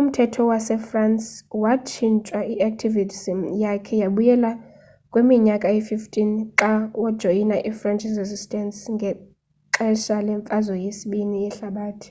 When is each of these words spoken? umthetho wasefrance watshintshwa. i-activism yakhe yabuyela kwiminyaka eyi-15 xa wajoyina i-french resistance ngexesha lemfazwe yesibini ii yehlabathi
umthetho 0.00 0.40
wasefrance 0.50 1.26
watshintshwa. 1.62 2.38
i-activism 2.54 3.38
yakhe 3.62 3.94
yabuyela 4.02 4.50
kwiminyaka 5.12 5.66
eyi-15 5.74 6.16
xa 6.58 6.72
wajoyina 7.02 7.56
i-french 7.70 8.02
resistance 8.20 8.78
ngexesha 8.94 10.14
lemfazwe 10.26 10.76
yesibini 10.84 11.34
ii 11.38 11.44
yehlabathi 11.46 12.08